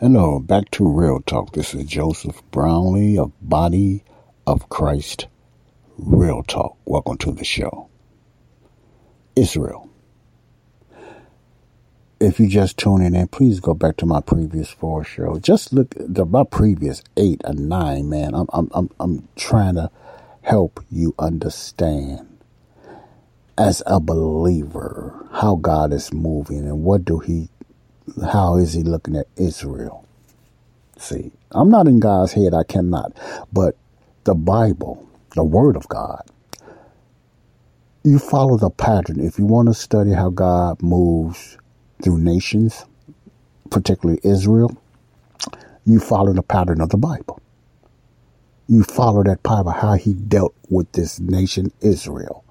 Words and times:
Hello, 0.00 0.38
back 0.38 0.70
to 0.72 0.88
Real 0.88 1.20
Talk. 1.20 1.52
This 1.52 1.74
is 1.74 1.84
Joseph 1.86 2.42
Brownlee 2.50 3.18
of 3.18 3.32
Body 3.42 4.04
of 4.46 4.68
Christ 4.68 5.26
Real 5.98 6.42
Talk. 6.42 6.76
Welcome 6.84 7.18
to 7.18 7.32
the 7.32 7.44
show. 7.44 7.88
Israel. 9.36 9.88
If 12.20 12.40
you 12.40 12.48
just 12.48 12.78
tuning 12.78 13.14
in, 13.14 13.28
please 13.28 13.60
go 13.60 13.74
back 13.74 13.96
to 13.98 14.06
my 14.06 14.20
previous 14.20 14.70
four 14.70 15.04
shows. 15.04 15.40
Just 15.40 15.72
look 15.72 15.94
the 15.98 16.26
my 16.26 16.44
previous 16.44 17.02
eight 17.16 17.40
and 17.44 17.68
nine, 17.68 18.08
man. 18.08 18.34
I'm 18.34 18.46
I'm 18.52 18.68
I'm 18.72 18.90
I'm 19.00 19.28
trying 19.36 19.76
to 19.76 19.90
help 20.42 20.84
you 20.90 21.14
understand 21.18 22.38
as 23.58 23.82
a 23.86 24.00
believer 24.00 25.28
how 25.32 25.56
God 25.56 25.92
is 25.92 26.12
moving 26.12 26.60
and 26.60 26.82
what 26.84 27.04
do 27.04 27.18
he 27.18 27.50
how 28.32 28.56
is 28.56 28.74
he 28.74 28.82
looking 28.82 29.16
at 29.16 29.26
Israel? 29.36 30.06
See, 30.98 31.32
I'm 31.52 31.70
not 31.70 31.86
in 31.86 32.00
God's 32.00 32.32
head, 32.32 32.54
I 32.54 32.64
cannot. 32.64 33.12
But 33.52 33.76
the 34.24 34.34
Bible, 34.34 35.08
the 35.34 35.44
Word 35.44 35.76
of 35.76 35.88
God, 35.88 36.22
you 38.04 38.18
follow 38.18 38.56
the 38.56 38.70
pattern. 38.70 39.20
If 39.20 39.38
you 39.38 39.46
want 39.46 39.68
to 39.68 39.74
study 39.74 40.12
how 40.12 40.30
God 40.30 40.82
moves 40.82 41.58
through 42.02 42.18
nations, 42.18 42.84
particularly 43.70 44.20
Israel, 44.24 44.76
you 45.84 46.00
follow 46.00 46.32
the 46.32 46.42
pattern 46.42 46.80
of 46.80 46.90
the 46.90 46.96
Bible. 46.96 47.40
You 48.68 48.84
follow 48.84 49.22
that 49.24 49.42
Bible, 49.42 49.72
how 49.72 49.94
he 49.94 50.14
dealt 50.14 50.54
with 50.68 50.92
this 50.92 51.18
nation, 51.18 51.72
Israel, 51.80 52.44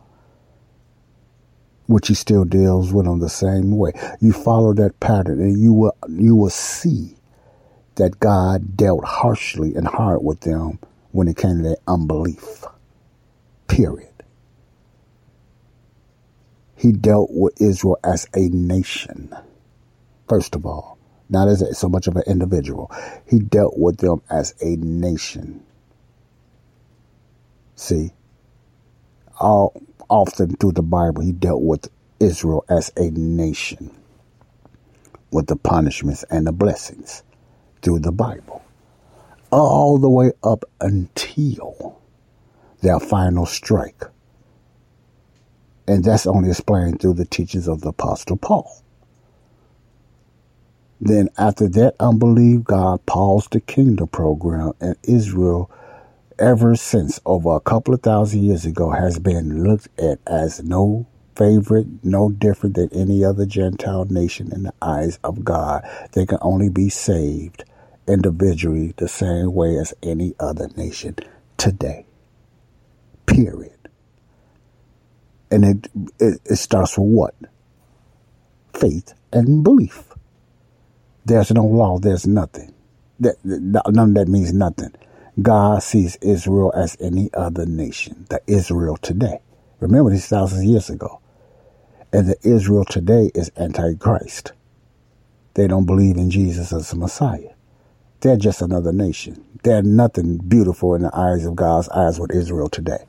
which 1.90 2.08
he 2.08 2.14
still 2.14 2.46
deals 2.46 2.94
with 2.94 3.06
them 3.06 3.20
the 3.20 3.28
same 3.28 3.76
way. 3.76 3.92
You 4.22 4.32
follow 4.32 4.76
that 4.76 5.00
pattern 5.00 5.42
and 5.42 5.60
you 5.60 5.74
will, 5.74 5.98
you 6.08 6.36
will 6.36 6.52
see 6.52 7.16
that 7.96 8.20
God 8.20 8.78
dealt 8.78 9.04
harshly 9.04 9.74
and 9.74 9.88
hard 9.88 10.24
with 10.24 10.42
them 10.42 10.78
when 11.14 11.28
it 11.28 11.36
came 11.36 11.58
to 11.58 11.64
their 11.64 11.78
unbelief. 11.88 12.64
Period. 13.68 14.14
He 16.76 16.92
dealt 16.92 17.32
with 17.32 17.60
Israel 17.60 17.98
as 18.04 18.28
a 18.36 18.50
nation, 18.50 19.36
first 20.28 20.54
of 20.54 20.68
all, 20.68 21.00
not 21.28 21.48
as 21.48 21.64
a, 21.64 21.74
so 21.74 21.90
much 21.90 22.06
of 22.06 22.16
an 22.16 22.24
individual. 22.28 22.92
He 23.28 23.40
dealt 23.40 23.80
with 23.80 23.98
them 23.98 24.22
as 24.30 24.54
a 24.62 24.76
nation. 24.76 25.64
See, 27.76 28.12
all 29.40 29.74
often 30.10 30.56
through 30.56 30.74
the 30.74 30.82
Bible, 30.84 31.22
he 31.22 31.32
dealt 31.32 31.62
with 31.62 31.90
Israel 32.20 32.66
as 32.70 32.92
a 32.98 33.12
nation, 33.12 33.92
with 35.32 35.48
the 35.48 35.56
punishments 35.56 36.24
and 36.30 36.48
the 36.48 36.52
blessings 36.52 37.24
through 37.82 38.00
the 38.00 38.12
Bible, 38.12 38.64
all 39.52 39.98
the 39.98 40.10
way 40.10 40.32
up 40.44 40.66
until 40.82 42.00
their 42.82 43.00
final 43.00 43.46
strike 43.46 44.04
and 45.90 46.04
that's 46.04 46.28
only 46.28 46.50
explained 46.50 47.02
through 47.02 47.16
the 47.16 47.26
teachings 47.26 47.68
of 47.68 47.82
the 47.82 47.90
Apostle 47.90 48.38
Paul. 48.38 48.84
Then, 51.02 51.30
after 51.38 51.68
that 51.70 51.96
unbelief, 52.00 52.64
God 52.64 53.04
paused 53.08 53.54
the 53.54 53.60
kingdom 53.60 54.08
program, 54.08 54.74
and 54.80 54.96
Israel, 55.04 55.72
ever 56.40 56.76
since 56.76 57.20
over 57.26 57.56
a 57.56 57.60
couple 57.60 57.94
of 57.94 58.02
thousand 58.02 58.44
years 58.44 58.66
ago, 58.66 58.90
has 58.92 59.20
been 59.20 59.64
looked 59.64 59.90
at 60.00 60.20
as 60.26 60.64
no 60.64 61.06
favorite, 61.36 61.88
no 62.04 62.30
different 62.30 62.76
than 62.76 62.90
any 62.94 63.24
other 63.24 63.46
Gentile 63.46 64.06
nation 64.06 64.52
in 64.52 64.64
the 64.64 64.74
eyes 64.82 65.20
of 65.24 65.44
God. 65.44 65.88
They 66.14 66.26
can 66.26 66.40
only 66.42 66.70
be 66.70 66.90
saved 66.90 67.64
individually 68.08 68.94
the 68.98 69.08
same 69.08 69.54
way 69.54 69.78
as 69.78 69.94
any 70.02 70.34
other 70.40 70.70
nation 70.76 71.16
today. 71.58 72.06
Period. 73.26 73.78
And 75.52 75.66
it, 75.66 75.92
it, 76.20 76.42
it 76.46 76.56
starts 76.56 76.98
with 76.98 77.08
what? 77.08 77.36
Faith 78.74 79.14
and 79.32 79.64
belief. 79.64 80.04
There's 81.26 81.52
no 81.52 81.66
law, 81.66 82.00
there's 82.00 82.26
nothing. 82.26 82.74
That, 83.20 83.36
none 83.44 84.10
of 84.10 84.16
that 84.16 84.28
means 84.28 84.54
nothing. 84.54 84.94
God 85.42 85.84
sees 85.84 86.18
Israel 86.22 86.74
as 86.76 86.98
any 87.00 87.30
other 87.34 87.66
nation, 87.66 88.26
the 88.30 88.42
Israel 88.48 88.98
today. 88.98 89.40
Remember 89.80 90.12
these 90.12 90.28
thousands 90.28 90.62
of 90.62 90.68
years 90.68 90.90
ago. 90.90 91.22
And 92.12 92.28
the 92.28 92.38
Israel 92.44 92.86
today 92.86 93.32
is 93.36 93.52
antichrist. 93.56 94.54
They 95.54 95.68
don't 95.68 95.86
believe 95.86 96.18
in 96.18 96.32
Jesus 96.32 96.74
as 96.74 96.92
a 96.92 96.98
Messiah. 96.98 97.54
They're 98.22 98.38
just 98.38 98.62
another 98.62 98.92
nation. 98.92 99.46
They're 99.64 99.84
nothing 99.84 100.38
beautiful 100.38 100.96
in 100.96 101.04
the 101.04 101.16
eyes 101.16 101.46
of 101.46 101.56
God's 101.56 101.90
eyes 101.90 102.20
with 102.20 102.32
Israel 102.32 102.70
today. 102.70 103.06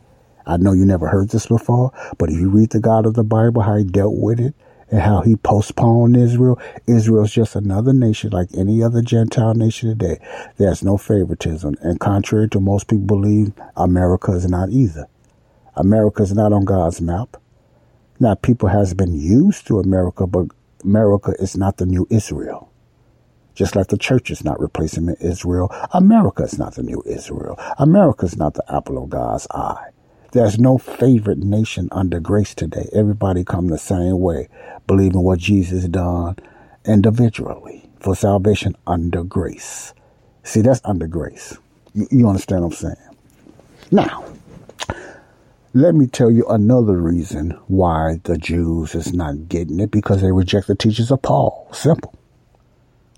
I 0.46 0.56
know 0.58 0.72
you 0.72 0.84
never 0.84 1.08
heard 1.08 1.30
this 1.30 1.46
before, 1.46 1.92
but 2.18 2.30
if 2.30 2.38
you 2.38 2.50
read 2.50 2.70
the 2.70 2.80
God 2.80 3.06
of 3.06 3.14
the 3.14 3.24
Bible, 3.24 3.62
how 3.62 3.76
he 3.76 3.84
dealt 3.84 4.16
with 4.16 4.40
it 4.40 4.54
and 4.90 5.00
how 5.00 5.20
he 5.20 5.36
postponed 5.36 6.16
Israel, 6.16 6.58
Israel's 6.86 7.32
just 7.32 7.54
another 7.54 7.92
nation 7.92 8.30
like 8.30 8.48
any 8.56 8.82
other 8.82 9.02
Gentile 9.02 9.54
nation 9.54 9.88
today. 9.88 10.18
There's 10.56 10.82
no 10.82 10.96
favoritism. 10.96 11.76
And 11.80 12.00
contrary 12.00 12.48
to 12.50 12.60
most 12.60 12.88
people 12.88 13.06
believe, 13.06 13.52
America 13.76 14.32
is 14.32 14.48
not 14.48 14.70
either. 14.70 15.06
America 15.76 16.22
is 16.22 16.32
not 16.32 16.52
on 16.52 16.64
God's 16.64 17.00
map. 17.00 17.36
Now, 18.18 18.34
people 18.34 18.68
has 18.68 18.92
been 18.92 19.14
used 19.14 19.66
to 19.68 19.78
America, 19.78 20.26
but 20.26 20.48
America 20.84 21.34
is 21.38 21.56
not 21.56 21.78
the 21.78 21.86
new 21.86 22.06
Israel. 22.10 22.70
Just 23.54 23.76
like 23.76 23.88
the 23.88 23.98
church 23.98 24.30
is 24.30 24.44
not 24.44 24.60
replacing 24.60 25.08
Israel, 25.20 25.70
America 25.92 26.42
is 26.42 26.58
not 26.58 26.74
the 26.74 26.82
new 26.82 27.02
Israel. 27.06 27.58
America 27.78 28.26
is 28.26 28.36
not 28.36 28.54
the 28.54 28.64
apple 28.72 29.02
of 29.02 29.10
God's 29.10 29.46
eye. 29.50 29.89
There's 30.32 30.60
no 30.60 30.78
favorite 30.78 31.38
nation 31.38 31.88
under 31.90 32.20
grace 32.20 32.54
today. 32.54 32.88
Everybody 32.92 33.42
come 33.42 33.66
the 33.66 33.78
same 33.78 34.20
way, 34.20 34.48
believing 34.86 35.22
what 35.22 35.40
Jesus 35.40 35.86
done 35.86 36.36
individually 36.84 37.90
for 37.98 38.14
salvation 38.14 38.76
under 38.86 39.24
grace. 39.24 39.92
See, 40.44 40.60
that's 40.60 40.80
under 40.84 41.08
grace. 41.08 41.58
You, 41.94 42.06
you 42.12 42.28
understand 42.28 42.62
what 42.62 42.68
I'm 42.68 42.76
saying? 42.76 43.16
Now, 43.90 44.24
let 45.74 45.96
me 45.96 46.06
tell 46.06 46.30
you 46.30 46.46
another 46.46 47.00
reason 47.00 47.50
why 47.66 48.20
the 48.22 48.38
Jews 48.38 48.94
is 48.94 49.12
not 49.12 49.48
getting 49.48 49.80
it 49.80 49.90
because 49.90 50.22
they 50.22 50.30
reject 50.30 50.68
the 50.68 50.76
teachings 50.76 51.10
of 51.10 51.22
Paul. 51.22 51.68
Simple. 51.72 52.14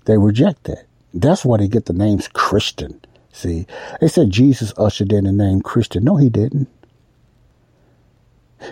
They 0.05 0.17
reject 0.17 0.63
that. 0.63 0.85
That's 1.13 1.45
why 1.45 1.57
they 1.57 1.67
get 1.67 1.85
the 1.85 1.93
names 1.93 2.27
Christian. 2.27 2.99
See, 3.31 3.67
they 4.01 4.07
said 4.07 4.31
Jesus 4.31 4.73
ushered 4.77 5.13
in 5.13 5.25
the 5.25 5.31
name 5.31 5.61
Christian. 5.61 6.03
No, 6.03 6.17
he 6.17 6.29
didn't. 6.29 6.67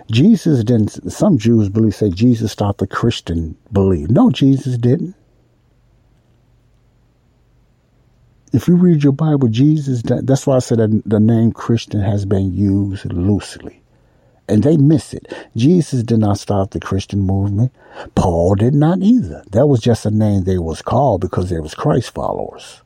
Jesus 0.09 0.63
didn't, 0.63 1.11
some 1.11 1.37
Jews 1.37 1.69
believe, 1.69 1.95
say 1.95 2.09
Jesus 2.09 2.51
stopped 2.51 2.79
the 2.79 2.87
Christian 2.87 3.57
belief. 3.71 4.09
No, 4.09 4.29
Jesus 4.29 4.77
didn't. 4.77 5.15
If 8.53 8.67
you 8.67 8.75
read 8.75 9.03
your 9.03 9.13
Bible, 9.13 9.47
Jesus, 9.47 10.01
that's 10.03 10.45
why 10.45 10.57
I 10.57 10.59
said 10.59 10.79
that 10.79 11.03
the 11.05 11.19
name 11.19 11.53
Christian 11.53 12.01
has 12.01 12.25
been 12.25 12.53
used 12.53 13.11
loosely. 13.13 13.81
And 14.49 14.63
they 14.63 14.75
miss 14.75 15.13
it. 15.13 15.33
Jesus 15.55 16.03
did 16.03 16.19
not 16.19 16.37
stop 16.37 16.71
the 16.71 16.79
Christian 16.81 17.21
movement. 17.21 17.71
Paul 18.15 18.55
did 18.55 18.73
not 18.73 18.99
either. 19.01 19.43
That 19.51 19.67
was 19.67 19.79
just 19.79 20.05
a 20.05 20.11
name 20.11 20.43
they 20.43 20.57
was 20.57 20.81
called 20.81 21.21
because 21.21 21.49
they 21.49 21.59
was 21.59 21.73
Christ 21.73 22.13
followers. 22.13 22.81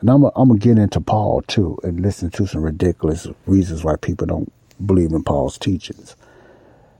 And 0.00 0.10
I'm 0.10 0.20
going 0.20 0.58
to 0.58 0.58
get 0.58 0.76
into 0.76 1.00
Paul 1.00 1.40
too 1.42 1.78
and 1.82 2.00
listen 2.00 2.28
to 2.32 2.46
some 2.46 2.60
ridiculous 2.60 3.26
reasons 3.46 3.82
why 3.82 3.96
people 3.96 4.26
don't 4.26 4.52
believe 4.84 5.12
in 5.12 5.22
Paul's 5.22 5.58
teachings. 5.58 6.16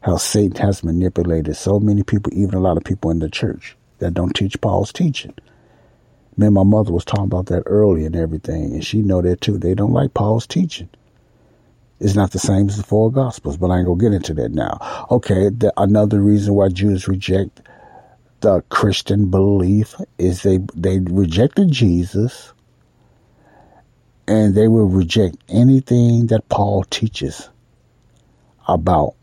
How 0.03 0.17
Satan 0.17 0.57
has 0.57 0.85
manipulated 0.85 1.57
so 1.57 1.81
many 1.81 2.03
people, 2.03 2.33
even 2.35 2.55
a 2.55 2.61
lot 2.61 2.77
of 2.77 2.85
people 2.85 3.11
in 3.11 3.21
the 3.21 3.31
church 3.31 3.77
that 3.99 4.15
don't 4.15 4.35
teach 4.35 4.61
Paul's 4.61 4.93
teaching. 4.93 5.35
Me 6.37 6.47
and 6.47 6.55
my 6.55 6.63
mother 6.63 6.93
was 6.93 7.05
talking 7.05 7.25
about 7.25 7.47
that 7.47 7.63
early 7.67 8.05
and 8.05 8.17
everything, 8.17 8.73
and 8.75 8.85
she 8.85 8.99
know 8.99 9.23
that 9.23 9.41
too. 9.41 9.57
They 9.57 9.75
don't 9.75 9.93
like 9.93 10.15
Paul's 10.15 10.47
teaching. 10.47 10.89
It's 12.01 12.17
not 12.17 12.33
the 12.33 12.39
same 12.39 12.69
as 12.69 12.77
the 12.77 12.83
four 12.83 13.11
gospels, 13.11 13.57
but 13.57 13.71
I 13.71 13.79
ain't 13.79 13.87
gonna 13.87 14.01
get 14.01 14.13
into 14.13 14.35
that 14.35 14.51
now. 14.51 15.07
Okay, 15.11 15.49
the, 15.49 15.73
another 15.77 16.21
reason 16.21 16.55
why 16.55 16.69
Jews 16.69 17.09
reject 17.09 17.63
the 18.41 18.63
Christian 18.69 19.31
belief 19.31 19.95
is 20.19 20.43
they 20.43 20.59
they 20.75 20.99
rejected 20.99 21.71
Jesus 21.71 22.53
and 24.29 24.55
they 24.55 24.69
will 24.69 24.89
reject 24.89 25.37
anything 25.49 26.27
that 26.27 26.49
Paul 26.49 26.85
teaches 26.85 27.49
about 28.69 29.15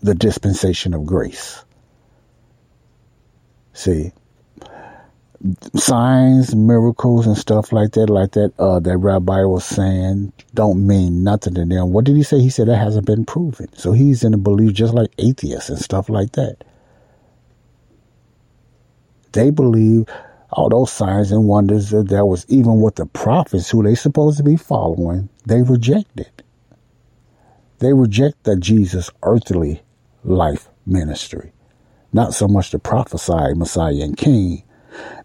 the 0.00 0.14
dispensation 0.14 0.94
of 0.94 1.06
grace. 1.06 1.64
See, 3.72 4.12
signs, 5.74 6.54
miracles, 6.54 7.26
and 7.26 7.36
stuff 7.36 7.72
like 7.72 7.92
that, 7.92 8.08
like 8.08 8.32
that, 8.32 8.52
uh, 8.58 8.80
that 8.80 8.96
rabbi 8.98 9.44
was 9.44 9.64
saying, 9.64 10.32
don't 10.54 10.86
mean 10.86 11.22
nothing 11.22 11.54
to 11.54 11.64
them. 11.64 11.92
What 11.92 12.04
did 12.04 12.16
he 12.16 12.22
say? 12.22 12.40
He 12.40 12.50
said 12.50 12.68
that 12.68 12.76
hasn't 12.76 13.06
been 13.06 13.24
proven. 13.24 13.68
So 13.74 13.92
he's 13.92 14.24
in 14.24 14.34
a 14.34 14.38
belief 14.38 14.72
just 14.72 14.94
like 14.94 15.10
atheists 15.18 15.68
and 15.68 15.78
stuff 15.78 16.08
like 16.08 16.32
that. 16.32 16.64
They 19.32 19.50
believe 19.50 20.06
all 20.50 20.70
those 20.70 20.90
signs 20.90 21.30
and 21.32 21.46
wonders 21.46 21.90
that 21.90 22.26
was 22.26 22.46
even 22.48 22.80
with 22.80 22.94
the 22.94 23.06
prophets 23.06 23.70
who 23.70 23.82
they 23.82 23.94
supposed 23.94 24.38
to 24.38 24.42
be 24.42 24.56
following, 24.56 25.28
they 25.44 25.62
rejected. 25.62 26.30
They 27.78 27.92
reject 27.92 28.44
that 28.44 28.60
Jesus' 28.60 29.10
earthly 29.22 29.82
life 30.24 30.68
ministry. 30.86 31.52
Not 32.12 32.34
so 32.34 32.48
much 32.48 32.70
the 32.70 32.78
prophesied 32.78 33.56
Messiah 33.56 34.02
and 34.02 34.16
King. 34.16 34.62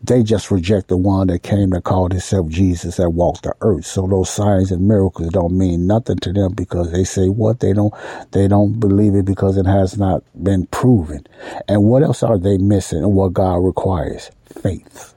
They 0.04 0.24
just 0.24 0.52
reject 0.52 0.90
the 0.90 0.98
one 0.98 1.28
that 1.28 1.44
came 1.44 1.70
that 1.70 1.86
called 1.86 2.12
himself 2.12 2.50
Jesus 2.50 2.98
that 2.98 3.12
walked 3.12 3.44
the 3.44 3.54
earth. 3.62 3.86
So 3.86 4.06
those 4.06 4.30
signs 4.30 4.72
and 4.72 4.88
miracles 4.88 5.30
don't 5.30 5.58
mean 5.58 5.88
nothing 5.88 6.18
to 6.18 6.34
them 6.34 6.54
because 6.54 6.92
they 6.92 7.06
say 7.06 7.30
what 7.30 7.62
they 7.62 7.72
don't 7.72 7.94
they 8.32 8.50
don't 8.50 8.80
believe 8.80 9.16
it 9.16 9.26
because 9.26 9.58
it 9.58 9.66
has 9.66 9.98
not 9.98 10.24
been 10.44 10.66
proven. 10.68 11.26
And 11.70 11.84
what 11.86 12.04
else 12.04 12.24
are 12.24 12.38
they 12.38 12.58
missing 12.58 13.00
and 13.00 13.14
what 13.14 13.34
God 13.34 13.58
requires? 13.58 14.32
Faith. 14.46 15.14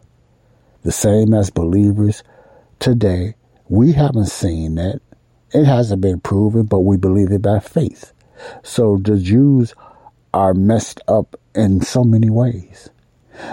The 0.85 0.93
same 0.93 1.35
as 1.35 1.51
believers 1.51 2.23
today. 2.79 3.35
We 3.69 3.93
haven't 3.93 4.27
seen 4.27 4.77
that. 4.77 5.01
It 5.55 5.65
hasn't 5.65 6.01
been 6.03 6.21
proven, 6.21 6.65
but 6.65 6.81
we 6.81 6.97
believe 6.97 7.31
it 7.31 7.43
by 7.43 7.61
faith. 7.61 8.13
So 8.65 8.99
the 9.01 9.19
Jews 9.19 9.73
are 10.35 10.53
messed 10.53 11.01
up 11.07 11.37
in 11.55 11.81
so 11.81 12.03
many 12.03 12.29
ways. 12.29 12.91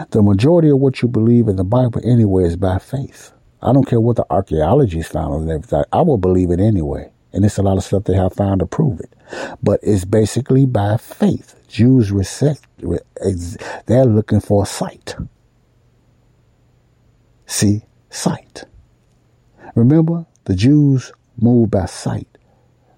The 0.09 0.24
majority 0.24 0.69
of 0.69 0.80
what 0.80 1.01
you 1.01 1.07
believe 1.07 1.48
in 1.48 1.57
the 1.57 1.63
Bible 1.63 2.01
anyway 2.03 2.45
is 2.45 2.56
by 2.56 2.80
faith. 2.80 3.33
I 3.62 3.71
don't 3.71 3.88
care 3.88 4.01
what 4.01 4.15
the 4.15 4.25
archaeology's 4.31 5.07
found 5.07 5.44
and 5.44 5.51
everything. 5.51 5.83
I 5.94 6.01
will 6.01 6.18
believe 6.18 6.50
it 6.50 6.59
anyway. 6.59 7.12
And 7.33 7.45
it's 7.45 7.59
a 7.59 7.62
lot 7.62 7.77
of 7.77 7.83
stuff 7.83 8.06
they 8.06 8.15
have 8.15 8.33
found 8.33 8.59
to 8.59 8.65
prove 8.65 9.00
it. 9.00 9.13
But 9.62 9.80
it's 9.83 10.03
basically 10.03 10.65
by 10.65 10.98
faith. 10.98 11.56
Jews 11.68 12.12
reject, 12.12 12.65
they're 13.86 14.06
looking 14.06 14.42
for 14.42 14.65
sight. 14.65 15.15
See, 17.45 17.83
sight. 18.09 18.65
Remember, 19.75 20.25
the 20.45 20.56
Jews 20.56 21.13
move 21.42 21.72
by 21.72 21.86
sight. 21.86 22.28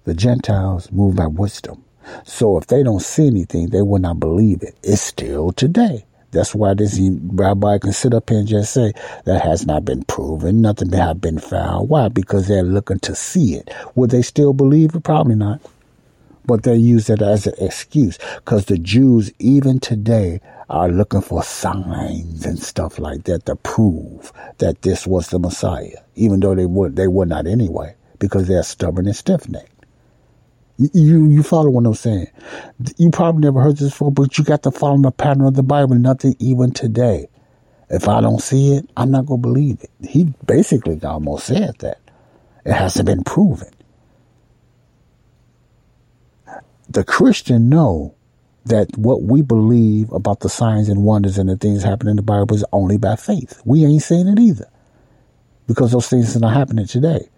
The 0.04 0.14
Gentiles 0.14 0.92
move 0.92 1.16
by 1.16 1.26
wisdom. 1.26 1.84
So 2.24 2.58
if 2.58 2.66
they 2.66 2.82
don't 2.82 3.00
see 3.00 3.26
anything, 3.26 3.70
they 3.70 3.82
will 3.82 4.00
not 4.00 4.20
believe 4.20 4.62
it. 4.62 4.76
It's 4.82 5.00
still 5.00 5.52
today. 5.52 6.04
That's 6.32 6.54
why 6.54 6.74
this 6.74 7.00
rabbi 7.00 7.78
can 7.78 7.92
sit 7.92 8.12
up 8.12 8.28
here 8.28 8.40
and 8.40 8.48
just 8.48 8.72
say 8.74 8.92
that 9.24 9.42
has 9.42 9.66
not 9.66 9.84
been 9.84 10.02
proven, 10.02 10.60
nothing 10.60 10.90
has 10.90 11.16
been 11.16 11.38
found. 11.38 11.88
Why? 11.88 12.08
Because 12.08 12.48
they're 12.48 12.64
looking 12.64 12.98
to 13.00 13.14
see 13.14 13.54
it. 13.54 13.70
Would 13.94 14.10
they 14.10 14.22
still 14.22 14.52
believe 14.52 14.96
it? 14.96 15.04
Probably 15.04 15.36
not. 15.36 15.60
But 16.44 16.64
they 16.64 16.74
use 16.74 17.08
it 17.08 17.22
as 17.22 17.46
an 17.46 17.54
excuse 17.58 18.18
because 18.36 18.66
the 18.66 18.78
Jews, 18.78 19.32
even 19.38 19.78
today, 19.78 20.40
are 20.68 20.88
looking 20.88 21.20
for 21.20 21.42
signs 21.42 22.44
and 22.44 22.58
stuff 22.58 22.98
like 22.98 23.24
that 23.24 23.46
to 23.46 23.54
prove 23.56 24.32
that 24.58 24.82
this 24.82 25.06
was 25.06 25.28
the 25.28 25.38
Messiah, 25.38 26.02
even 26.16 26.40
though 26.40 26.54
they 26.54 26.66
would 26.66 26.96
they 26.96 27.06
would 27.06 27.28
not 27.28 27.46
anyway, 27.46 27.94
because 28.28 28.48
they're 28.48 28.62
stubborn 28.62 29.06
and 29.06 29.16
stiff 29.16 29.48
necked. 29.48 29.70
You 30.76 31.28
you 31.28 31.42
follow 31.44 31.70
what 31.70 31.86
I'm 31.86 31.94
saying? 31.94 32.26
You 32.96 33.10
probably 33.10 33.42
never 33.42 33.60
heard 33.60 33.76
this 33.76 33.90
before, 33.90 34.10
but 34.10 34.36
you 34.36 34.44
got 34.44 34.64
to 34.64 34.72
follow 34.72 34.98
the 34.98 35.12
pattern 35.12 35.44
of 35.44 35.54
the 35.54 35.62
Bible. 35.62 35.94
Nothing 35.94 36.34
even 36.40 36.72
today. 36.72 37.28
If 37.90 38.08
I 38.08 38.20
don't 38.20 38.40
see 38.40 38.74
it, 38.74 38.90
I'm 38.96 39.10
not 39.10 39.26
gonna 39.26 39.40
believe 39.40 39.78
it. 39.82 39.90
He 40.08 40.32
basically 40.44 40.98
almost 41.04 41.46
said 41.46 41.76
that. 41.78 42.00
It 42.64 42.72
hasn't 42.72 43.06
been 43.06 43.22
proven. 43.22 43.70
The 46.88 47.04
Christian 47.04 47.68
know 47.68 48.14
that 48.64 48.96
what 48.96 49.22
we 49.22 49.42
believe 49.42 50.10
about 50.12 50.40
the 50.40 50.48
signs 50.48 50.88
and 50.88 51.04
wonders 51.04 51.38
and 51.38 51.48
the 51.48 51.56
things 51.56 51.82
happening 51.82 52.12
in 52.12 52.16
the 52.16 52.22
Bible 52.22 52.56
is 52.56 52.64
only 52.72 52.96
by 52.96 53.16
faith. 53.16 53.60
We 53.64 53.84
ain't 53.84 54.02
seeing 54.02 54.26
it 54.26 54.38
either. 54.38 54.68
Because 55.66 55.92
those 55.92 56.08
things 56.08 56.36
are 56.36 56.40
not 56.40 56.54
happening 56.54 56.86
today. 56.86 57.28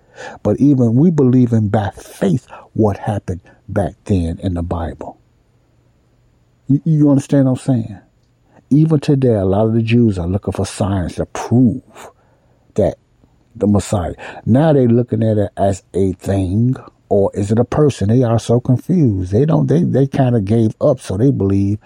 But 0.42 0.58
even 0.58 0.94
we 0.94 1.10
believe 1.10 1.52
in 1.52 1.68
by 1.68 1.90
faith 1.90 2.46
what 2.72 2.98
happened 2.98 3.40
back 3.68 3.94
then 4.04 4.38
in 4.40 4.54
the 4.54 4.62
Bible. 4.62 5.20
You, 6.68 6.80
you 6.84 7.10
understand 7.10 7.46
what 7.46 7.52
I'm 7.52 7.56
saying? 7.74 8.00
Even 8.70 8.98
today, 8.98 9.34
a 9.34 9.44
lot 9.44 9.66
of 9.66 9.74
the 9.74 9.82
Jews 9.82 10.18
are 10.18 10.26
looking 10.26 10.52
for 10.52 10.66
signs 10.66 11.16
to 11.16 11.26
prove 11.26 12.10
that 12.74 12.98
the 13.54 13.66
Messiah. 13.66 14.14
Now 14.44 14.72
they're 14.72 14.88
looking 14.88 15.22
at 15.22 15.38
it 15.38 15.50
as 15.56 15.82
a 15.94 16.12
thing 16.12 16.76
or 17.08 17.30
is 17.34 17.52
it 17.52 17.58
a 17.58 17.64
person? 17.64 18.08
They 18.08 18.22
are 18.22 18.38
so 18.38 18.60
confused. 18.60 19.32
They 19.32 19.44
don't, 19.44 19.66
they, 19.68 19.82
they 19.82 20.06
kind 20.06 20.36
of 20.36 20.44
gave 20.44 20.74
up. 20.80 21.00
So 21.00 21.16
they 21.16 21.30
believe, 21.30 21.78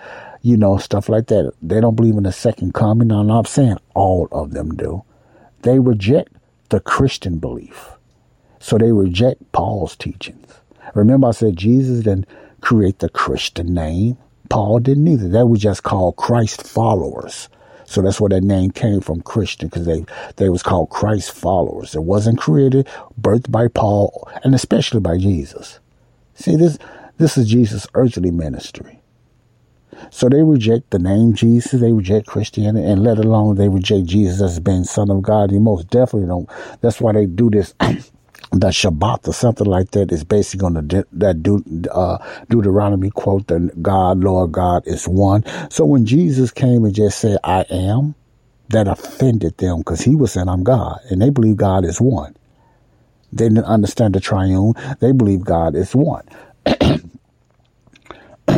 you 0.42 0.56
know, 0.56 0.78
stuff 0.78 1.08
like 1.08 1.26
that. 1.26 1.52
They 1.60 1.80
don't 1.80 1.94
believe 1.94 2.16
in 2.16 2.22
the 2.22 2.32
second 2.32 2.74
coming. 2.74 3.08
Now, 3.08 3.20
I'm 3.20 3.44
saying 3.44 3.76
all 3.94 4.28
of 4.32 4.52
them 4.52 4.74
do. 4.74 5.04
They 5.62 5.78
reject 5.78 6.32
the 6.70 6.80
Christian 6.80 7.38
belief. 7.38 7.90
So 8.60 8.78
they 8.78 8.92
reject 8.92 9.50
Paul's 9.52 9.96
teachings. 9.96 10.46
Remember, 10.94 11.28
I 11.28 11.32
said 11.32 11.56
Jesus 11.56 12.04
didn't 12.04 12.28
create 12.60 13.00
the 13.00 13.08
Christian 13.08 13.74
name. 13.74 14.18
Paul 14.48 14.78
didn't 14.80 15.08
either. 15.08 15.28
That 15.28 15.46
was 15.46 15.60
just 15.60 15.82
called 15.82 16.16
Christ 16.16 16.66
followers. 16.66 17.48
So 17.86 18.02
that's 18.02 18.20
where 18.20 18.28
that 18.28 18.44
name 18.44 18.70
came 18.70 19.00
from, 19.00 19.22
Christian, 19.22 19.68
because 19.68 19.86
they, 19.86 20.04
they 20.36 20.48
was 20.48 20.62
called 20.62 20.90
Christ 20.90 21.32
followers. 21.32 21.94
It 21.94 22.04
wasn't 22.04 22.38
created, 22.38 22.86
birthed 23.20 23.50
by 23.50 23.66
Paul, 23.66 24.28
and 24.44 24.54
especially 24.54 25.00
by 25.00 25.18
Jesus. 25.18 25.80
See, 26.34 26.54
this, 26.54 26.78
this 27.18 27.36
is 27.36 27.48
Jesus' 27.48 27.88
earthly 27.94 28.30
ministry. 28.30 29.00
So 30.10 30.28
they 30.28 30.42
reject 30.42 30.90
the 30.90 30.98
name 30.98 31.34
Jesus, 31.34 31.80
they 31.80 31.92
reject 31.92 32.26
Christianity, 32.26 32.86
and 32.86 33.02
let 33.02 33.18
alone 33.18 33.56
they 33.56 33.68
reject 33.68 34.06
Jesus 34.06 34.40
as 34.40 34.60
being 34.60 34.84
Son 34.84 35.10
of 35.10 35.22
God. 35.22 35.50
They 35.50 35.58
most 35.58 35.90
definitely 35.90 36.28
don't. 36.28 36.48
That's 36.80 37.00
why 37.00 37.12
they 37.12 37.26
do 37.26 37.50
this 37.50 37.74
that 38.52 38.72
Shabbat 38.72 39.28
or 39.28 39.32
something 39.32 39.66
like 39.66 39.92
that 39.92 40.10
is 40.10 40.24
basically 40.24 40.66
on 40.66 40.74
the 40.74 41.06
that 41.12 41.42
do, 41.42 41.62
uh, 41.92 42.18
Deuteronomy 42.48 43.10
quote 43.10 43.46
that 43.46 43.82
God, 43.82 44.20
Lord 44.20 44.52
God, 44.52 44.82
is 44.86 45.06
one. 45.06 45.44
So 45.70 45.84
when 45.84 46.04
Jesus 46.04 46.50
came 46.50 46.84
and 46.84 46.94
just 46.94 47.20
said, 47.20 47.38
"I 47.44 47.64
am," 47.70 48.14
that 48.70 48.88
offended 48.88 49.58
them 49.58 49.78
because 49.78 50.00
he 50.00 50.16
was 50.16 50.32
saying, 50.32 50.48
"I'm 50.48 50.64
God," 50.64 50.98
and 51.10 51.22
they 51.22 51.30
believe 51.30 51.56
God 51.56 51.84
is 51.84 52.00
one. 52.00 52.34
They 53.32 53.48
didn't 53.48 53.64
understand 53.64 54.14
the 54.14 54.20
triune. 54.20 54.74
They 55.00 55.12
believe 55.12 55.44
God 55.44 55.76
is 55.76 55.94
one. 55.94 56.24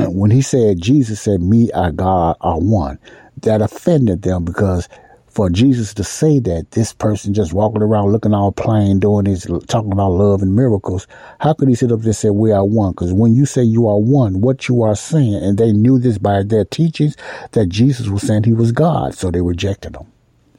when 0.09 0.31
he 0.31 0.41
said, 0.41 0.81
Jesus 0.81 1.21
said, 1.21 1.43
"Me, 1.43 1.71
I, 1.73 1.91
God, 1.91 2.37
are 2.41 2.59
one," 2.59 2.99
that 3.43 3.61
offended 3.61 4.23
them 4.23 4.45
because 4.45 4.89
for 5.33 5.49
Jesus 5.49 5.95
to 5.95 6.05
say 6.05 6.39
that 6.41 6.73
this 6.73 6.93
person 6.93 7.33
just 7.33 7.55
walking 7.55 7.81
around 7.81 8.13
looking 8.13 8.35
all 8.35 8.53
plain, 8.53 8.99
doing 8.99 9.25
his 9.25 9.47
talking 9.67 9.93
about 9.93 10.11
love 10.11 10.43
and 10.43 10.55
miracles, 10.55 11.07
how 11.41 11.55
could 11.55 11.69
he 11.69 11.75
sit 11.75 11.91
up 11.91 12.01
there 12.01 12.09
and 12.09 12.17
say 12.17 12.31
we 12.31 12.53
are 12.53 12.65
one? 12.65 12.93
Because 12.93 13.15
when 13.15 13.35
you 13.35 13.47
say 13.47 13.63
you 13.63 13.89
are 13.89 13.99
one, 13.99 14.43
what 14.43 14.69
you 14.69 14.83
are 14.83 14.95
saying, 14.95 15.37
and 15.37 15.57
they 15.57 15.73
knew 15.73 15.99
this 15.99 16.19
by 16.19 16.43
their 16.43 16.67
teachings, 16.67 17.17
that 17.53 17.71
Jesus 17.71 18.09
was 18.09 18.23
saying 18.23 18.45
he 18.45 18.53
was 18.53 18.73
God, 18.73 19.15
so 19.15 19.31
they 19.31 19.41
rejected 19.41 19.97
him. 19.97 20.07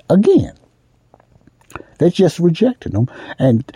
Again, 0.10 0.54
they 2.00 2.10
just 2.10 2.40
rejected 2.40 2.94
him, 2.94 3.08
and 3.38 3.72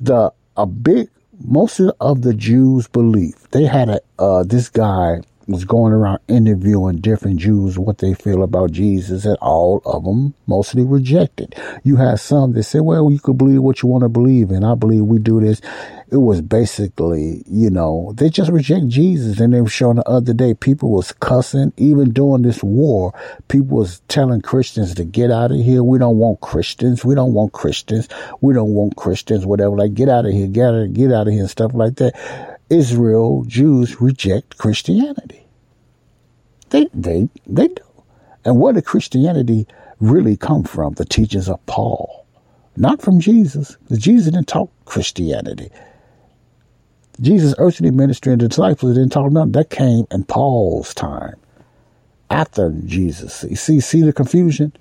the 0.00 0.32
a 0.56 0.66
big 0.66 1.08
most 1.44 1.80
of 1.80 2.22
the 2.22 2.34
Jews 2.34 2.88
believe 2.88 3.34
they 3.50 3.64
had 3.64 3.88
a 3.88 4.00
uh, 4.18 4.42
this 4.44 4.68
guy 4.68 5.20
was 5.46 5.64
going 5.64 5.92
around 5.92 6.20
interviewing 6.28 6.98
different 6.98 7.38
Jews 7.38 7.78
what 7.78 7.98
they 7.98 8.14
feel 8.14 8.42
about 8.42 8.72
Jesus, 8.72 9.24
and 9.24 9.36
all 9.38 9.82
of 9.84 10.04
them 10.04 10.34
mostly 10.46 10.84
rejected. 10.84 11.54
You 11.82 11.96
had 11.96 12.20
some 12.20 12.52
that 12.52 12.64
said, 12.64 12.82
well, 12.82 13.10
you 13.10 13.18
could 13.18 13.38
believe 13.38 13.62
what 13.62 13.82
you 13.82 13.88
want 13.88 14.02
to 14.02 14.08
believe, 14.08 14.50
and 14.50 14.64
I 14.64 14.74
believe 14.74 15.02
we 15.02 15.18
do 15.18 15.40
this. 15.40 15.60
It 16.10 16.18
was 16.18 16.42
basically, 16.42 17.42
you 17.46 17.70
know, 17.70 18.12
they 18.16 18.28
just 18.28 18.52
reject 18.52 18.88
Jesus. 18.88 19.40
And 19.40 19.52
they 19.52 19.60
were 19.60 19.68
showing 19.68 19.96
the 19.96 20.08
other 20.08 20.32
day, 20.32 20.54
people 20.54 20.90
was 20.90 21.12
cussing, 21.12 21.72
even 21.76 22.12
during 22.12 22.42
this 22.42 22.62
war, 22.62 23.12
people 23.48 23.78
was 23.78 24.00
telling 24.06 24.40
Christians 24.40 24.94
to 24.94 25.04
get 25.04 25.32
out 25.32 25.50
of 25.50 25.58
here. 25.58 25.82
We 25.82 25.98
don't 25.98 26.18
want 26.18 26.40
Christians. 26.40 27.04
We 27.04 27.14
don't 27.14 27.34
want 27.34 27.52
Christians. 27.52 28.08
We 28.40 28.54
don't 28.54 28.74
want 28.74 28.96
Christians, 28.96 29.44
whatever. 29.44 29.76
Like, 29.76 29.94
get 29.94 30.08
out 30.08 30.26
of 30.26 30.32
here, 30.32 30.46
get 30.46 30.66
out 30.66 30.74
of, 30.74 30.92
get 30.92 31.12
out 31.12 31.26
of 31.26 31.32
here, 31.32 31.42
and 31.42 31.50
stuff 31.50 31.72
like 31.74 31.96
that 31.96 32.53
Israel 32.70 33.44
Jews 33.46 34.00
reject 34.00 34.58
Christianity. 34.58 35.46
They 36.70 36.88
they 36.94 37.28
they 37.46 37.68
do. 37.68 37.84
And 38.44 38.60
where 38.60 38.72
did 38.72 38.84
Christianity 38.84 39.66
really 40.00 40.36
come 40.36 40.64
from? 40.64 40.94
The 40.94 41.04
teachings 41.04 41.48
of 41.48 41.64
Paul, 41.66 42.26
not 42.76 43.00
from 43.00 43.20
Jesus. 43.20 43.76
Jesus 43.92 44.32
didn't 44.32 44.48
talk 44.48 44.70
Christianity. 44.84 45.70
Jesus' 47.20 47.54
earthly 47.58 47.90
ministry 47.90 48.32
and 48.32 48.40
the 48.40 48.48
disciples 48.48 48.94
didn't 48.94 49.12
talk 49.12 49.28
about 49.28 49.52
that 49.52 49.70
came 49.70 50.06
in 50.10 50.24
Paul's 50.24 50.92
time 50.94 51.36
after 52.28 52.70
Jesus. 52.84 53.44
You 53.48 53.56
see, 53.56 53.80
see 53.80 54.02
the 54.02 54.12
confusion? 54.12 54.72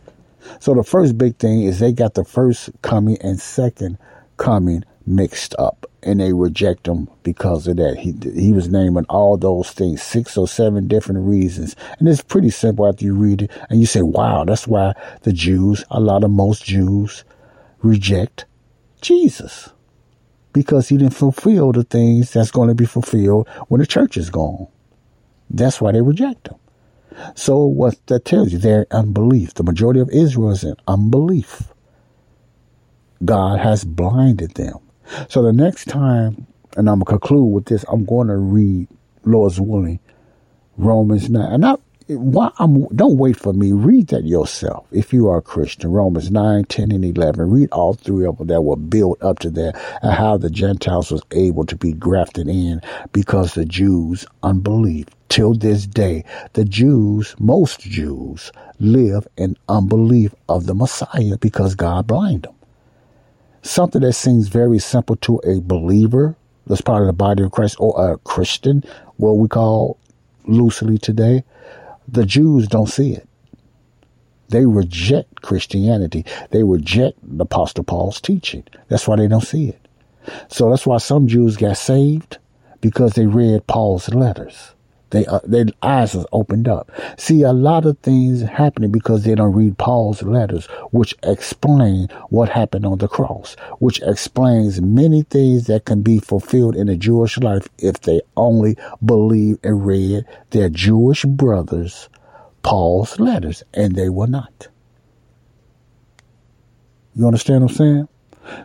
So 0.59 0.73
the 0.73 0.83
first 0.83 1.17
big 1.17 1.37
thing 1.37 1.63
is 1.63 1.79
they 1.79 1.93
got 1.93 2.15
the 2.15 2.25
first 2.25 2.71
coming 2.81 3.17
and 3.21 3.39
second 3.39 3.97
coming 4.37 4.83
mixed 5.05 5.55
up 5.60 5.86
and 6.01 6.19
they 6.19 6.33
reject 6.33 6.88
him 6.88 7.10
because 7.24 7.67
of 7.67 7.77
that. 7.77 7.98
He, 7.98 8.13
he 8.39 8.51
was 8.51 8.69
naming 8.69 9.05
all 9.05 9.38
those 9.38 9.72
things, 9.72 10.01
six 10.01 10.38
or 10.38 10.48
seven 10.48 10.88
different 10.88 11.27
reasons. 11.27 11.75
And 12.00 12.07
it's 12.07 12.22
pretty 12.22 12.50
simple 12.50 12.88
after 12.88 13.05
you 13.05 13.13
read 13.13 13.43
it 13.43 13.51
and 13.69 13.79
you 13.79 13.86
say, 13.86 14.01
wow, 14.01 14.43
that's 14.45 14.67
why 14.67 14.93
the 15.24 15.33
Jews, 15.33 15.83
a 15.89 16.00
lot 16.00 16.24
of 16.24 16.31
most 16.31 16.65
Jews 16.65 17.24
reject 17.81 18.45
Jesus 19.01 19.69
because 20.53 20.89
he 20.89 20.98
didn't 20.98 21.15
fulfill 21.15 21.72
the 21.72 21.83
things 21.83 22.31
that's 22.31 22.51
going 22.51 22.69
to 22.69 22.75
be 22.75 22.86
fulfilled 22.86 23.48
when 23.67 23.81
the 23.81 23.88
church 23.88 24.17
is 24.17 24.29
gone. 24.29 24.67
That's 25.50 25.81
why 25.81 25.91
they 25.91 26.01
reject 26.01 26.48
him. 26.48 26.55
So 27.36 27.65
what 27.65 27.95
that 28.07 28.25
tells 28.25 28.51
you, 28.51 28.60
their 28.60 28.88
unbelief. 28.91 29.53
The 29.53 29.63
majority 29.63 30.00
of 30.00 30.10
Israel 30.10 30.51
is 30.51 30.63
in 30.63 30.75
unbelief. 30.88 31.63
God 33.24 33.60
has 33.60 33.83
blinded 33.83 34.55
them. 34.55 34.79
So 35.29 35.41
the 35.41 35.53
next 35.53 35.88
time, 35.88 36.48
and 36.77 36.89
I'm 36.89 37.00
gonna 37.00 37.19
conclude 37.19 37.53
with 37.53 37.65
this, 37.65 37.86
I'm 37.88 38.05
going 38.05 38.27
to 38.27 38.38
read, 38.38 38.88
Lord's 39.25 39.60
willing, 39.60 40.00
Romans 40.77 41.29
nine. 41.29 41.53
And 41.53 41.65
I, 41.65 41.75
why 42.07 42.51
I'm, 42.60 42.86
don't 42.88 43.17
wait 43.17 43.38
for 43.38 43.53
me. 43.53 43.72
Read 43.72 44.07
that 44.07 44.25
yourself. 44.25 44.86
If 44.91 45.13
you 45.13 45.29
are 45.29 45.38
a 45.38 45.41
Christian, 45.41 45.91
Romans 45.91 46.31
9, 46.31 46.65
10, 46.65 46.91
and 46.91 47.05
11. 47.05 47.50
Read 47.50 47.69
all 47.72 47.93
three 47.93 48.25
of 48.25 48.38
them 48.38 48.48
that 48.48 48.62
were 48.62 48.75
built 48.75 49.24
up 49.24 49.39
to 49.39 49.50
that 49.51 49.79
and 50.01 50.13
how 50.13 50.38
the 50.38 50.50
Gentiles 50.50 51.12
was 51.12 51.22
able 51.31 51.65
to 51.65 51.75
be 51.75 51.93
grafted 51.93 52.48
in 52.48 52.81
because 53.13 53.53
the 53.53 53.65
Jews' 53.65 54.25
unbelief. 54.43 55.07
Till 55.29 55.55
this 55.55 55.88
day, 55.88 56.24
the 56.53 56.65
Jews, 56.65 57.36
most 57.39 57.79
Jews, 57.81 58.51
live 58.79 59.27
in 59.38 59.57
unbelief 59.67 60.36
of 60.50 60.67
the 60.67 60.75
Messiah 60.75 61.38
because 61.39 61.74
God 61.74 62.05
blinded 62.07 62.43
them. 62.43 62.55
Something 63.63 64.01
that 64.01 64.13
seems 64.13 64.50
very 64.50 64.77
simple 64.77 65.15
to 65.17 65.38
a 65.46 65.62
believer 65.62 66.36
that's 66.67 66.82
part 66.82 67.01
of 67.01 67.08
the 67.08 67.13
body 67.13 67.43
of 67.43 67.51
Christ 67.51 67.77
or 67.79 68.13
a 68.13 68.17
Christian, 68.20 68.84
what 69.17 69.38
we 69.38 69.48
call 69.48 69.98
loosely 70.46 70.98
today, 70.98 71.43
the 72.08 72.25
Jews 72.25 72.67
don't 72.67 72.88
see 72.88 73.13
it. 73.13 73.27
They 74.50 74.65
reject 74.65 75.41
Christianity. 75.41 76.25
They 76.51 76.63
reject 76.63 77.17
the 77.24 77.43
Apostle 77.43 77.86
Paul's 77.86 78.20
teaching. 78.20 78.65
That's 78.89 79.08
why 79.08 79.15
they 79.15 79.27
don't 79.27 79.41
see 79.41 79.70
it. 79.70 79.88
So 80.50 80.70
that's 80.70 80.86
why 80.86 80.98
some 80.98 81.27
Jews 81.27 81.58
got 81.58 81.77
saved 81.77 82.38
because 82.82 83.13
they 83.13 83.25
read 83.25 83.65
Paul's 83.65 84.10
letters. 84.10 84.75
They, 85.13 85.27
uh, 85.27 85.41
their 85.43 85.65
eyes 85.84 86.15
are 86.15 86.25
opened 86.32 86.67
up. 86.67 86.89
See, 87.17 87.43
a 87.43 87.53
lot 87.53 87.86
of 87.86 88.00
things 88.00 88.41
happening 88.41 88.91
because 88.91 89.24
they 89.24 89.36
don't 89.36 89.53
read 89.53 89.77
Paul's 89.77 90.24
letters, 90.24 90.65
which 90.89 91.13
explain 91.22 92.08
what 92.29 92.50
happened 92.50 92.84
on 92.84 92.98
the 92.98 93.08
cross, 93.08 93.55
which 93.77 94.01
explains 94.01 94.82
many 94.82 95.22
things 95.22 95.67
that 95.67 95.86
can 95.86 96.01
be 96.01 96.17
fulfilled 96.17 96.75
in 96.75 96.89
a 96.89 96.98
Jewish 96.98 97.38
life 97.38 97.70
if 97.77 98.01
they 98.01 98.22
only 98.36 98.75
believe 99.05 99.60
and 99.63 99.86
read 99.86 100.25
their 100.50 100.70
Jewish 100.70 101.25
brothers 101.25 102.10
Paul's 102.63 103.20
letters, 103.20 103.62
and 103.72 103.96
they 103.96 104.10
were 104.10 104.25
not. 104.25 104.67
You 107.13 107.27
understand 107.27 107.62
what 107.62 107.72
I'm 107.72 107.77
saying? 107.77 108.08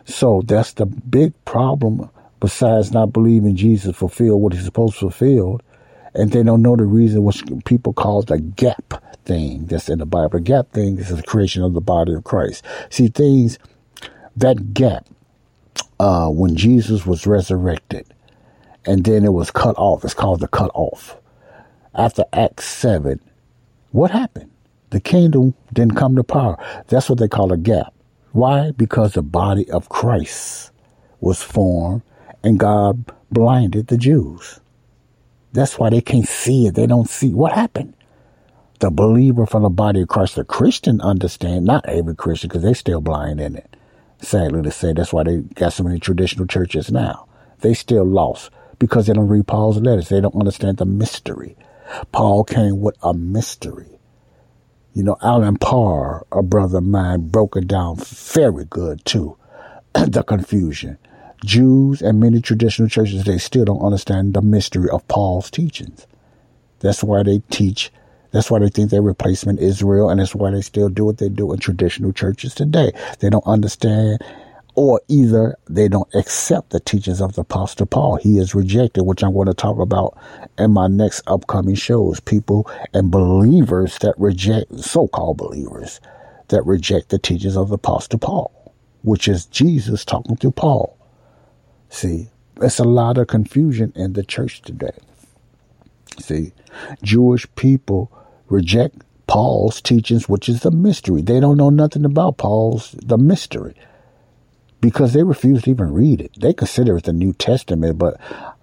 So 0.05 0.41
that's 0.45 0.73
the 0.73 0.87
big 0.87 1.33
problem. 1.45 2.09
Besides 2.39 2.91
not 2.91 3.13
believing 3.13 3.55
Jesus 3.55 3.95
fulfilled 3.95 4.41
what 4.41 4.53
he's 4.53 4.63
supposed 4.63 4.93
to 4.95 5.11
fulfill, 5.11 5.59
and 6.13 6.31
they 6.31 6.43
don't 6.43 6.61
know 6.61 6.75
the 6.75 6.85
reason 6.85 7.23
which 7.23 7.43
people 7.65 7.93
call 7.93 8.21
the 8.21 8.39
gap 8.39 9.03
thing 9.25 9.65
that's 9.65 9.89
in 9.89 9.99
the 9.99 10.05
Bible. 10.05 10.29
The 10.29 10.41
gap 10.41 10.71
thing 10.71 10.97
is 10.97 11.09
the 11.09 11.23
creation 11.23 11.63
of 11.63 11.73
the 11.73 11.81
body 11.81 12.13
of 12.13 12.23
Christ. 12.23 12.65
See, 12.89 13.07
things, 13.07 13.59
that 14.35 14.73
gap, 14.73 15.07
uh, 15.99 16.29
when 16.29 16.55
Jesus 16.55 17.05
was 17.05 17.27
resurrected, 17.27 18.07
and 18.85 19.03
then 19.03 19.23
it 19.23 19.33
was 19.33 19.51
cut 19.51 19.75
off. 19.77 20.03
It's 20.03 20.13
called 20.13 20.39
the 20.39 20.47
cut 20.47 20.71
off. 20.73 21.17
After 21.93 22.23
Acts 22.33 22.65
7, 22.65 23.19
what 23.91 24.11
happened? 24.11 24.51
The 24.91 24.99
kingdom 24.99 25.53
didn't 25.73 25.95
come 25.95 26.15
to 26.15 26.23
power. 26.23 26.57
That's 26.87 27.09
what 27.09 27.19
they 27.19 27.27
call 27.27 27.51
a 27.51 27.57
gap. 27.57 27.93
Why? 28.31 28.71
Because 28.71 29.13
the 29.13 29.21
body 29.21 29.69
of 29.69 29.89
Christ 29.89 30.71
was 31.19 31.43
formed 31.43 32.01
and 32.43 32.59
God 32.59 33.05
blinded 33.31 33.87
the 33.87 33.97
Jews. 33.97 34.59
That's 35.51 35.79
why 35.79 35.89
they 35.89 36.01
can't 36.01 36.27
see 36.27 36.67
it. 36.67 36.75
They 36.75 36.87
don't 36.87 37.09
see 37.09 37.33
what 37.33 37.53
happened. 37.53 37.93
The 38.79 38.91
believer 38.91 39.45
from 39.45 39.63
the 39.63 39.69
body 39.69 40.01
of 40.01 40.07
Christ, 40.07 40.35
the 40.35 40.43
Christian 40.43 41.01
understand, 41.01 41.65
not 41.65 41.87
every 41.87 42.15
Christian, 42.15 42.47
because 42.47 42.63
they're 42.63 42.75
still 42.75 43.01
blind 43.01 43.41
in 43.41 43.55
it. 43.55 43.75
Sadly 44.21 44.61
to 44.61 44.71
say, 44.71 44.93
that's 44.93 45.11
why 45.11 45.23
they 45.23 45.37
got 45.37 45.73
so 45.73 45.83
many 45.83 45.99
traditional 45.99 46.45
churches 46.45 46.91
now. 46.91 47.27
They 47.59 47.73
still 47.73 48.05
lost 48.05 48.51
because 48.77 49.07
they 49.07 49.13
don't 49.13 49.27
read 49.27 49.47
Paul's 49.47 49.79
letters. 49.79 50.09
They 50.09 50.21
don't 50.21 50.35
understand 50.35 50.77
the 50.77 50.85
mystery. 50.85 51.57
Paul 52.11 52.43
came 52.43 52.79
with 52.79 52.95
a 53.01 53.13
mystery. 53.13 53.99
You 54.93 55.03
know, 55.03 55.17
Alan 55.21 55.57
Parr, 55.57 56.25
a 56.31 56.41
brother 56.41 56.77
of 56.77 56.85
mine, 56.85 57.29
broke 57.29 57.55
it 57.57 57.67
down 57.67 57.97
very 57.97 58.65
good 58.65 59.03
too. 59.05 59.37
the 59.93 60.23
confusion. 60.23 60.97
Jews 61.45 62.01
and 62.01 62.19
many 62.19 62.41
traditional 62.41 62.89
churches 62.89 63.23
they 63.23 63.37
still 63.37 63.65
don't 63.65 63.81
understand 63.81 64.33
the 64.33 64.41
mystery 64.41 64.89
of 64.89 65.07
Paul's 65.07 65.49
teachings. 65.49 66.05
That's 66.79 67.03
why 67.03 67.23
they 67.23 67.39
teach. 67.49 67.91
That's 68.31 68.51
why 68.51 68.59
they 68.59 68.69
think 68.69 68.91
they're 68.91 69.01
replacement 69.01 69.59
Israel, 69.59 70.09
and 70.09 70.19
that's 70.19 70.35
why 70.35 70.51
they 70.51 70.61
still 70.61 70.89
do 70.89 71.05
what 71.05 71.17
they 71.17 71.29
do 71.29 71.51
in 71.51 71.59
traditional 71.59 72.11
churches 72.13 72.53
today. 72.53 72.91
They 73.19 73.29
don't 73.29 73.47
understand, 73.47 74.21
or 74.75 75.01
either 75.07 75.57
they 75.67 75.87
don't 75.87 76.13
accept 76.13 76.69
the 76.69 76.79
teachings 76.79 77.21
of 77.21 77.33
the 77.33 77.41
Apostle 77.41 77.87
Paul. 77.87 78.17
He 78.17 78.37
is 78.37 78.53
rejected, 78.53 79.03
which 79.03 79.23
I'm 79.23 79.33
going 79.33 79.47
to 79.47 79.53
talk 79.53 79.79
about 79.79 80.17
in 80.59 80.71
my 80.71 80.87
next 80.87 81.23
upcoming 81.25 81.75
shows. 81.75 82.19
People 82.19 82.69
and 82.93 83.09
believers 83.09 83.97
that 83.99 84.13
reject, 84.17 84.79
so-called 84.79 85.37
believers, 85.37 85.99
that 86.49 86.65
reject 86.65 87.09
the 87.09 87.17
teachings 87.17 87.57
of 87.57 87.69
the 87.69 87.75
Apostle 87.75 88.19
Paul, 88.19 88.73
which 89.01 89.27
is 89.27 89.47
Jesus 89.47 90.05
talking 90.05 90.35
to 90.37 90.51
Paul. 90.51 90.98
See, 91.89 92.29
it's 92.61 92.79
a 92.79 92.83
lot 92.83 93.17
of 93.17 93.27
confusion 93.27 93.91
in 93.95 94.13
the 94.13 94.23
church 94.23 94.61
today. 94.61 94.97
See, 96.19 96.53
Jewish 97.01 97.47
people 97.55 98.11
reject 98.47 99.03
Paul's 99.27 99.81
teachings, 99.81 100.27
which 100.27 100.49
is 100.49 100.61
the 100.61 100.71
mystery. 100.71 101.21
They 101.21 101.39
don't 101.39 101.57
know 101.57 101.69
nothing 101.69 102.05
about 102.05 102.37
Paul's 102.37 102.91
the 102.93 103.17
mystery 103.17 103.75
because 104.81 105.13
they 105.13 105.23
refuse 105.23 105.63
to 105.63 105.69
even 105.69 105.93
read 105.93 106.21
it. 106.21 106.31
They 106.39 106.53
consider 106.53 106.97
it 106.97 107.03
the 107.03 107.13
New 107.13 107.33
Testament, 107.33 107.97
but 107.97 108.19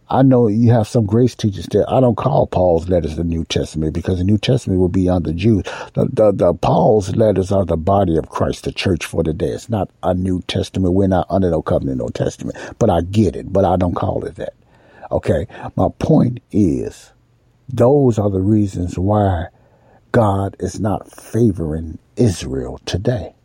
I 0.09 0.23
know 0.23 0.47
you 0.47 0.71
have 0.71 0.87
some 0.87 1.05
grace 1.05 1.35
teachers 1.35 1.67
there. 1.73 1.85
I 1.89 2.01
don't 2.01 2.17
call 2.17 2.47
Paul's 2.47 2.89
letters 2.89 3.17
the 3.17 3.25
New 3.25 3.45
Testament 3.45 3.93
because 3.93 4.19
the 4.19 4.25
New 4.25 4.39
Testament 4.39 4.79
will 4.79 4.89
be 4.89 5.09
under 5.09 5.33
Jews. 5.33 5.65
The, 5.95 6.09
the, 6.13 6.33
the 6.33 6.55
Paul's 6.55 7.17
letters 7.17 7.51
are 7.51 7.65
the 7.65 7.77
body 7.77 8.17
of 8.17 8.29
Christ, 8.29 8.65
the 8.65 8.73
church 8.73 9.05
for 9.05 9.25
the 9.25 9.33
day. 9.33 9.49
It's 9.49 9.69
not 9.69 9.91
a 10.05 10.15
New 10.15 10.43
Testament. 10.43 10.95
We're 10.95 11.09
not 11.09 11.27
under 11.29 11.51
no 11.51 11.61
covenant, 11.61 11.99
no 11.99 12.09
testament. 12.09 12.57
But 12.79 12.91
I 12.91 13.01
get 13.01 13.35
it, 13.35 13.53
but 13.53 13.65
I 13.65 13.77
don't 13.77 13.95
call 13.95 14.25
it 14.25 14.37
that. 14.37 14.55
Okay. 15.11 15.47
My 15.75 15.89
point 15.99 16.41
is, 16.53 17.13
those 17.69 18.19
are 18.19 18.31
the 18.31 18.41
reasons 18.41 18.99
why 18.99 19.47
God 20.13 20.57
is 20.61 20.79
not 20.79 21.11
favoring 21.11 21.99
Israel 22.17 22.81
today. 22.87 23.36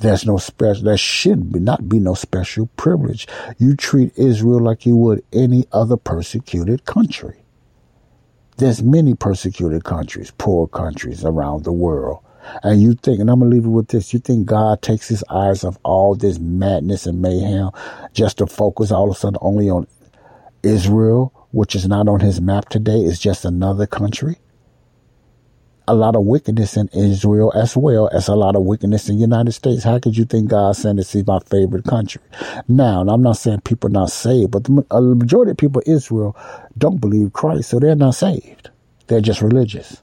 There's 0.00 0.24
no 0.24 0.38
special, 0.38 0.84
there 0.84 0.96
should 0.96 1.52
be 1.52 1.60
not 1.60 1.86
be 1.86 1.98
no 1.98 2.14
special 2.14 2.70
privilege. 2.78 3.28
You 3.58 3.76
treat 3.76 4.16
Israel 4.16 4.60
like 4.60 4.86
you 4.86 4.96
would 4.96 5.22
any 5.30 5.66
other 5.72 5.98
persecuted 5.98 6.86
country. 6.86 7.44
There's 8.56 8.82
many 8.82 9.14
persecuted 9.14 9.84
countries, 9.84 10.32
poor 10.38 10.66
countries 10.66 11.22
around 11.22 11.64
the 11.64 11.72
world. 11.72 12.20
And 12.62 12.80
you 12.80 12.94
think, 12.94 13.20
and 13.20 13.30
I'm 13.30 13.40
going 13.40 13.50
to 13.50 13.56
leave 13.56 13.66
it 13.66 13.68
with 13.68 13.88
this, 13.88 14.14
you 14.14 14.20
think 14.20 14.46
God 14.46 14.80
takes 14.80 15.06
his 15.08 15.22
eyes 15.28 15.64
off 15.64 15.76
all 15.82 16.14
this 16.14 16.38
madness 16.38 17.04
and 17.04 17.20
mayhem 17.20 17.70
just 18.14 18.38
to 18.38 18.46
focus 18.46 18.90
all 18.90 19.10
of 19.10 19.16
a 19.16 19.18
sudden 19.18 19.38
only 19.42 19.68
on 19.68 19.86
Israel, 20.62 21.46
which 21.50 21.74
is 21.74 21.86
not 21.86 22.08
on 22.08 22.20
his 22.20 22.40
map 22.40 22.70
today, 22.70 23.00
is 23.00 23.18
just 23.18 23.44
another 23.44 23.86
country? 23.86 24.38
A 25.90 25.94
lot 25.94 26.14
of 26.14 26.24
wickedness 26.24 26.76
in 26.76 26.88
Israel 26.94 27.52
as 27.52 27.76
well 27.76 28.08
as 28.12 28.28
a 28.28 28.36
lot 28.36 28.54
of 28.54 28.62
wickedness 28.62 29.08
in 29.08 29.16
the 29.16 29.20
United 29.20 29.50
States. 29.50 29.82
How 29.82 29.98
could 29.98 30.16
you 30.16 30.24
think 30.24 30.48
God 30.48 30.76
sent 30.76 30.98
to 30.98 31.04
see 31.04 31.24
my 31.26 31.40
favorite 31.40 31.84
country? 31.84 32.22
Now, 32.68 33.00
I'm 33.00 33.22
not 33.22 33.38
saying 33.38 33.62
people 33.62 33.90
not 33.90 34.10
saved, 34.10 34.52
but 34.52 34.62
the 34.64 34.84
majority 35.16 35.50
of 35.50 35.56
people 35.56 35.82
in 35.82 35.92
Israel 35.92 36.36
don't 36.78 37.00
believe 37.00 37.32
Christ, 37.32 37.70
so 37.70 37.80
they're 37.80 37.96
not 37.96 38.14
saved. 38.14 38.70
They're 39.08 39.20
just 39.20 39.42
religious. 39.42 40.00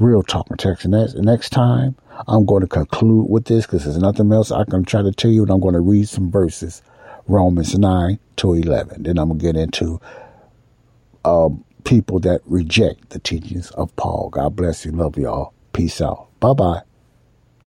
Real 0.00 0.24
Talk 0.24 0.50
and 0.50 0.58
Text. 0.58 0.86
Next, 0.86 1.50
time, 1.50 1.94
I'm 2.26 2.44
going 2.44 2.62
to 2.62 2.66
conclude 2.66 3.30
with 3.30 3.44
this 3.44 3.64
because 3.64 3.84
there's 3.84 3.98
nothing 3.98 4.32
else 4.32 4.50
I 4.50 4.64
can 4.64 4.84
try 4.84 5.02
to 5.02 5.12
tell 5.12 5.30
you, 5.30 5.42
and 5.42 5.52
I'm 5.52 5.60
going 5.60 5.74
to 5.74 5.80
read 5.80 6.08
some 6.08 6.32
verses 6.32 6.82
Romans 7.28 7.78
9 7.78 8.18
to 8.38 8.54
11. 8.54 9.04
Then 9.04 9.18
I'm 9.18 9.28
going 9.28 9.38
to 9.38 9.44
get 9.44 9.56
into 9.56 10.00
uh, 11.24 11.50
people 11.84 12.20
that 12.20 12.40
reject 12.46 13.10
the 13.10 13.20
teachings 13.20 13.70
of 13.72 13.94
Paul. 13.96 14.30
God 14.30 14.56
bless 14.56 14.86
you. 14.86 14.92
Love 14.92 15.18
y'all. 15.18 15.54
Peace 15.72 16.00
out. 16.02 16.28
Bye 16.40 16.54
bye. 16.54 16.82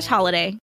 slash 0.00 0.06
holiday. 0.06 0.67